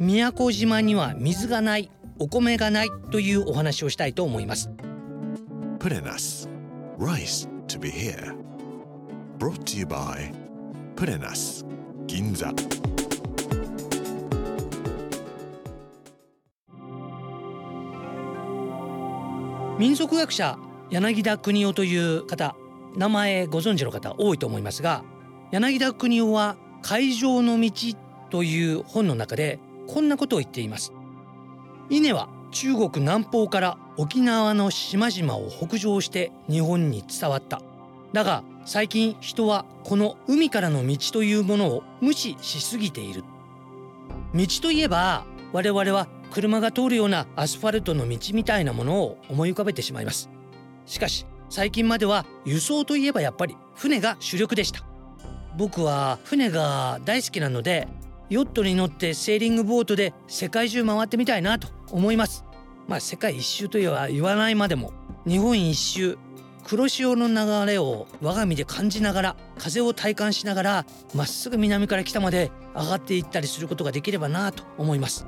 [0.00, 4.70] 宮古島には水がないお米がないというお話をしたいと思います。
[5.78, 6.48] プレナス
[6.98, 8.34] Rice to be here.
[9.38, 10.32] Brought to you by
[10.96, 11.66] プレナス
[12.06, 12.50] 銀座
[19.78, 20.58] 民族学者
[20.90, 22.56] 柳田国夫という方
[22.96, 25.04] 名前ご存知の方多いと思いますが
[25.50, 27.70] 柳田国夫は「海上の道」
[28.30, 29.58] という本の中で
[29.92, 30.92] こんなことを言っています。
[31.88, 37.60] 稲は中国南方から沖縄の島々を北上して日本に伝わった。
[38.12, 43.24] だが最近人はこの海からの道というものを無視しすぎている。
[44.34, 50.30] 道といえば我々は車が通るようなアスファルトの道みたいなものを思い浮かべてしまいます
[50.86, 54.84] しかし最近までは輸送といえばやっぱり船が主力でした
[55.56, 57.88] 僕は船が大好きなので
[58.30, 62.44] ヨットに乗ってセーリングボートで世界中回ってみたいなと思います。
[62.86, 64.92] まあ世界一周とは言わないまでも
[65.26, 66.16] 日本一周
[66.64, 75.26] 黒潮の流れを我が身で感じながら風を体感しながらまっすぐ南から北まで上がっていったりすることができればなと思います。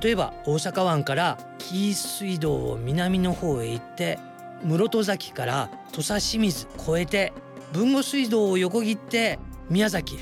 [0.00, 4.20] 例えば大阪湾から紀伊水道を南の方へ行って
[4.62, 7.32] 室戸崎から土佐清水越えて
[7.74, 10.18] 豊後水道を横切って宮崎へ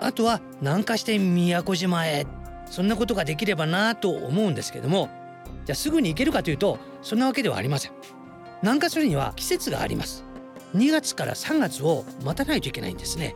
[0.00, 2.26] あとは南下して宮古島へ。
[2.70, 5.08] そんなことができればなと思うんですけども。
[5.64, 7.92] じゃあすぐに行けるかというとそんなわけではありません。
[8.62, 10.24] 南下するには季節があります。
[10.74, 13.34] 2月から3月を待たないといけないんですね。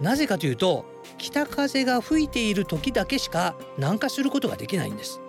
[0.00, 0.84] なぜかというと
[1.18, 5.20] 北風が吹いている時だけしか南下することができないんです。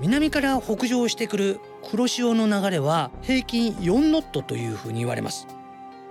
[0.00, 1.60] 南から北上してくる
[1.90, 5.46] 黒潮の流れは平均4ノットというふうに言われます。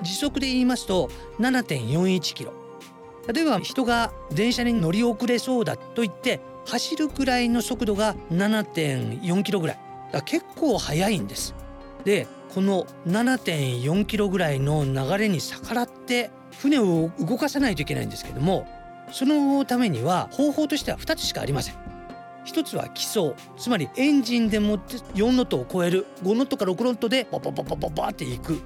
[0.01, 2.66] 時速で言いますと7.41キロ。
[3.33, 9.79] 例えば人が電車に乗り遅れそうだと言って走るくらいの速度が7.4キロぐらい。
[10.11, 11.53] だら結構速いんです。
[12.03, 18.65] でこの7.4キロぐらいの流れに逆らって船を動かさないといけないんですけども
[19.11, 21.75] そのためには方法としては2つしかありません。
[22.45, 28.61] 一つは基礎つまりエンジンでもって4ノットを超える5ノットか6ノットでババババババっていく。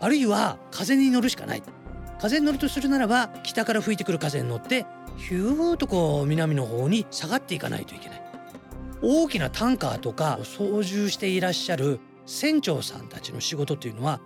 [0.00, 1.62] あるいは風に乗るしかない。
[2.20, 4.86] 風に乗るとするならば北から吹いてくる風に乗って
[5.16, 8.22] ヒューとこう南の方に下がっていかないといけない。
[9.02, 14.20] 大きなタンカーとか操縦していらっしゃる船長さんたちの仕事というのは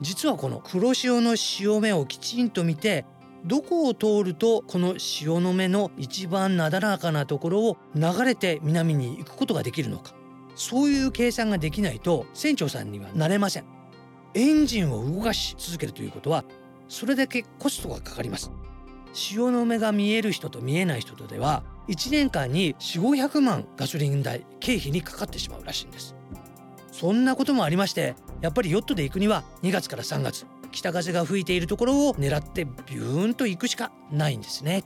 [0.00, 3.04] 実はこの黒潮の潮目をきちんと見て
[3.44, 10.14] どこを通るとこの潮の目の一番なだらかなところを流れて南に行くことができるのか。
[10.56, 13.64] そういう計算ができないと船長さんにはなれません。
[14.34, 16.44] エンジンを動かし続けるということは
[16.90, 18.50] それだけコストがかかります。
[19.12, 26.14] 潮の目が見える人と見えない人とでは1年間に4500万ガソリン代経費にかかってしまうらしいんです。
[26.92, 34.84] そんなこともありましてやっぱりヨットで行くには2月から3月北風が吹いているところを狙ってビューンと行くしかないんですね。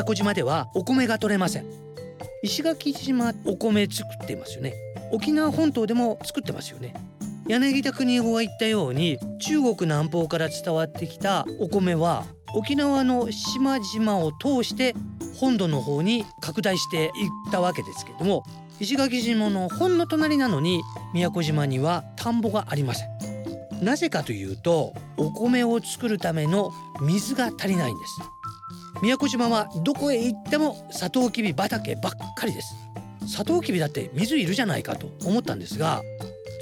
[0.00, 1.66] 宮古島ではお米が取れません。
[2.42, 4.72] 石垣島お米作っていますよね。
[5.12, 6.94] 沖縄本島でも作ってますよね。
[7.46, 12.24] 柳田国夫が言ったように中国南方から伝わってきたお米は
[12.54, 14.94] 沖縄の島々を通して
[15.36, 17.10] 本土の方に拡大していっ
[17.52, 18.44] たわけですけれども
[18.78, 20.80] 石垣島のほんの隣なのに
[21.12, 23.08] 宮古島には田んぼがありません。
[23.84, 28.39] なぜかというとお米を作るための水が足りないんです。
[29.02, 32.74] 宮古島はどこへ行ってもサトウキビ畑ばっかりです。
[33.26, 36.02] サトウキビだって水いるじゃないかと思ったんですが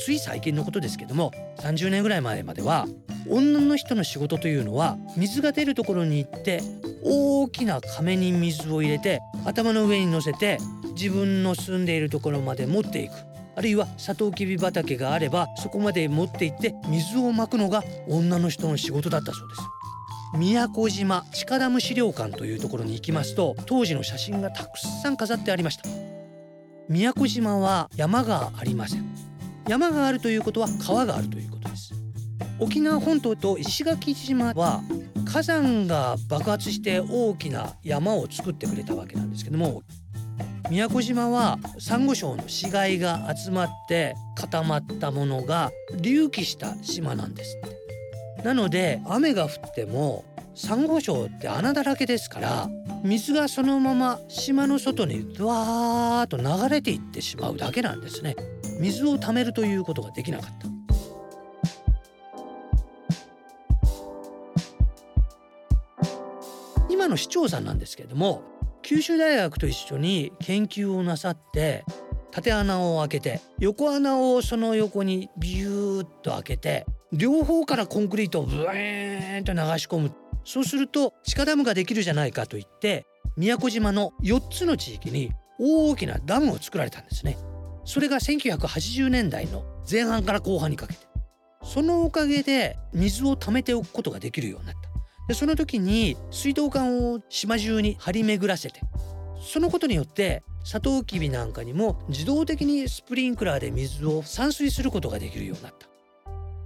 [0.05, 2.87] つい最近のことですけども30年ぐらい前までは
[3.29, 6.61] 女の人の仕事というのは水が出るところに行って
[7.03, 10.59] 大きな亀に水を入れて頭の上に乗せて
[10.95, 13.13] 自分の住んでいるところまで持っていく。
[13.57, 19.61] あるいはサトウキビ畑があればそこまで持って行って水をまくのが女の人の仕事だったそうです。
[20.35, 25.89] 宮古島地下ダム資料館というところに行きますと当時の写真がたくさん飾ってありました。
[26.89, 29.05] 宮古島は山がありません。
[29.69, 31.95] 山があるということは川があるということです。
[32.61, 34.83] 沖縄本島と石垣島は
[35.25, 39.83] 火山が爆発して大きな山を作ってくれたわけなんですけども
[40.71, 47.78] 宮古島はサンゴ礁の死骸が集まって固まったものが隆起した島なんですって。
[48.45, 50.25] なので雨が降っても
[50.55, 52.69] サンゴ礁って穴だらけですから
[53.05, 58.35] 水がそのまま島の外にドワーッと流れていってしまうだけなんですね。
[58.81, 60.69] 水を貯めるということができなかった。
[66.89, 68.43] 今の市長さんなんですけれども
[68.83, 71.85] 九州大学と一緒に研究をなさって
[72.33, 80.13] 縦穴を開けて横穴をその横にビューッと開けて両方からコンクリートをブーンと流し込む。
[80.45, 83.07] そうすると地下ダムができるじゃないかといって
[83.37, 87.39] 宮古島の4つの地域に大きなダムを作られたんですね。
[87.85, 91.07] それが1980年代の前半から後半にかけて。
[91.65, 94.89] そのおかげで水を貯めておくことができるようになった。
[95.29, 98.81] でその時に水道管を島中に張り巡らせて
[99.41, 105.87] そのことによってサトウキビなんかにも自動的にスプリンクラーで水を散水することができるようになった。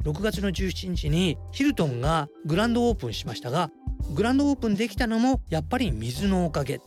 [0.04, 3.70] 6月の17日にヒルトンがグランドオープンしましたが
[4.14, 6.80] グランドオープンできたのもやっぱり水のおかげ。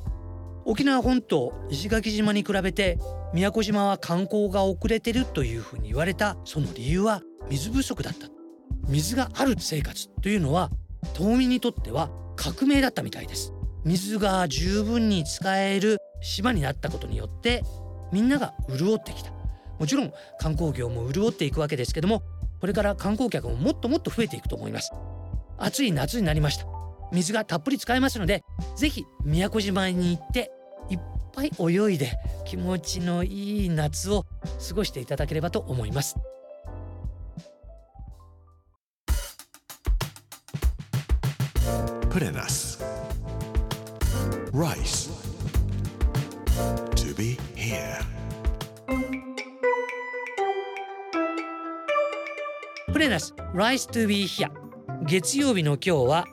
[0.65, 2.97] 沖縄本島石垣島に比べて
[3.33, 8.27] 宮古島は観光が遅れてるというふうに言われたその理由は水不足だった。
[8.87, 10.69] 水がある生活というのは
[11.13, 13.53] 島民にとっては革命だったみたいです。
[13.83, 17.63] 水が十分に使える島になったことによって
[18.11, 19.31] みんなが潤ってきた。
[19.79, 22.23] もちろん観光業も潤っていくわけですけども
[22.59, 24.91] これから観光客ももっともっと増えていくと思います
[25.57, 26.65] 暑い夏になりました
[27.11, 28.43] 水がたっぷり使えますので
[28.75, 30.51] ぜひ宮古島に行って
[30.89, 30.99] いっ
[31.33, 34.25] ぱい泳いで気持ちのいい夏を
[34.67, 36.15] 過ごしていただければと思います
[42.15, 42.77] Purenas.
[44.53, 45.09] Rice.
[46.95, 47.99] To be here.
[52.93, 54.49] プレナス Rise to be here
[55.03, 56.25] 月曜日の今日は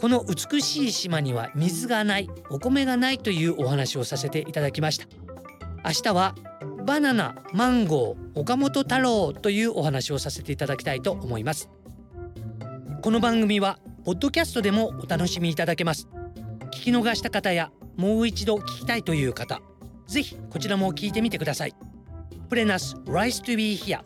[0.00, 5.06] この美しい島には水がないお米がないというお話をさせていただきました。
[5.84, 6.34] 明日は
[6.86, 11.68] バナナマンゴー岡本太郎というお話をさせていただきたいと思います。
[13.02, 16.08] この番組はポッドキャストでもお楽しみいただけます。
[16.66, 19.60] 聞き逃した方やもう一度聞きたいという方
[20.06, 21.74] ぜひこちらも聞いてみてください。
[22.48, 24.00] プレナス Rise to be here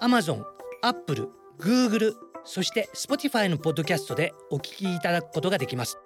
[0.00, 0.42] Amazon、
[0.86, 1.28] Apple、
[1.58, 5.98] Google そして Spotify のポッドキャストでお聞きいただくことができます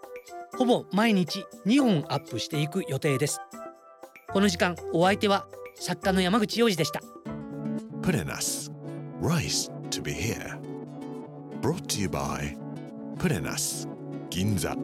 [0.56, 3.41] ほぼ毎日2本アップしていく予定です
[4.32, 7.03] この時間お相手は作家の山口洋二でした
[8.00, 8.71] Purenas.
[9.21, 10.59] Rice to be here.
[11.61, 12.56] Brought to you by
[13.19, 13.87] Purenas.
[14.31, 14.75] Ginza.